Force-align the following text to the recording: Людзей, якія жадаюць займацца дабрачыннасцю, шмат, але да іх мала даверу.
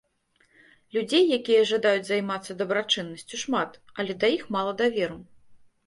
Людзей, 0.97 1.23
якія 1.39 1.67
жадаюць 1.73 2.09
займацца 2.09 2.51
дабрачыннасцю, 2.65 3.35
шмат, 3.45 3.71
але 4.01 4.21
да 4.21 4.35
іх 4.41 4.53
мала 4.61 4.71
даверу. 4.85 5.25